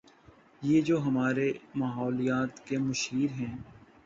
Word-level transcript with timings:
یہ 0.61 0.81
جو 0.81 0.99
ہمارے 1.01 1.51
ماحولیات 1.75 2.65
کے 2.67 2.77
مشیر 2.79 3.31
ہیں۔ 3.31 3.55